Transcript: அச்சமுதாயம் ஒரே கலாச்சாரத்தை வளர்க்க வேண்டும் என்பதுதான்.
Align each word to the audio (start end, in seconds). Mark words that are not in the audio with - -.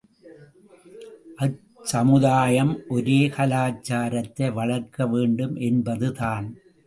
அச்சமுதாயம் 1.37 2.71
ஒரே 2.87 3.19
கலாச்சாரத்தை 3.27 4.47
வளர்க்க 4.51 5.07
வேண்டும் 5.07 5.55
என்பதுதான். 5.55 6.47